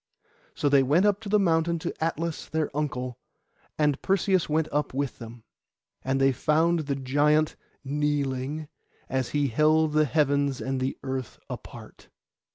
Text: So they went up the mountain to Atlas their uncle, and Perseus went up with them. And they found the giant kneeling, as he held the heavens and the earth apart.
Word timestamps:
So 0.55 0.67
they 0.67 0.81
went 0.81 1.05
up 1.05 1.21
the 1.21 1.37
mountain 1.37 1.77
to 1.77 1.93
Atlas 2.03 2.47
their 2.49 2.75
uncle, 2.75 3.19
and 3.77 4.01
Perseus 4.01 4.49
went 4.49 4.67
up 4.71 4.95
with 4.95 5.19
them. 5.19 5.43
And 6.03 6.19
they 6.19 6.31
found 6.31 6.79
the 6.87 6.95
giant 6.95 7.55
kneeling, 7.83 8.67
as 9.09 9.29
he 9.29 9.49
held 9.49 9.93
the 9.93 10.05
heavens 10.05 10.59
and 10.59 10.79
the 10.81 10.97
earth 11.03 11.37
apart. 11.51 12.09